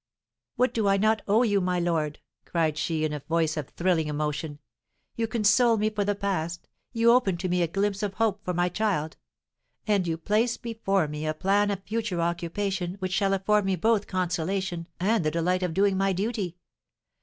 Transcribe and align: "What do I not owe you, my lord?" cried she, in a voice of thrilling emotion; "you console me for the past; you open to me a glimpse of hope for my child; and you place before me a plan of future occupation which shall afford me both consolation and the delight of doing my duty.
"What 0.55 0.73
do 0.73 0.87
I 0.87 0.97
not 0.97 1.21
owe 1.27 1.43
you, 1.43 1.61
my 1.61 1.79
lord?" 1.79 2.17
cried 2.45 2.75
she, 2.75 3.05
in 3.05 3.13
a 3.13 3.19
voice 3.19 3.55
of 3.55 3.69
thrilling 3.69 4.07
emotion; 4.07 4.57
"you 5.15 5.27
console 5.27 5.77
me 5.77 5.91
for 5.91 6.03
the 6.03 6.15
past; 6.15 6.67
you 6.91 7.11
open 7.11 7.37
to 7.37 7.47
me 7.47 7.61
a 7.61 7.67
glimpse 7.67 8.01
of 8.01 8.15
hope 8.15 8.43
for 8.43 8.51
my 8.51 8.67
child; 8.67 9.17
and 9.85 10.07
you 10.07 10.17
place 10.17 10.57
before 10.57 11.07
me 11.07 11.27
a 11.27 11.35
plan 11.35 11.69
of 11.69 11.83
future 11.83 12.19
occupation 12.19 12.95
which 12.97 13.13
shall 13.13 13.31
afford 13.35 13.63
me 13.63 13.75
both 13.75 14.07
consolation 14.07 14.87
and 14.99 15.23
the 15.23 15.29
delight 15.29 15.61
of 15.61 15.75
doing 15.75 15.95
my 15.97 16.13
duty. 16.13 16.57